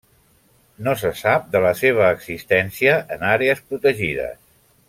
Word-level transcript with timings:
No 0.87 0.95
se 1.01 1.11
sap 1.19 1.45
de 1.57 1.61
la 1.67 1.75
seva 1.83 2.09
existència 2.15 2.99
en 3.17 3.29
àrees 3.37 3.65
protegides. 3.71 4.39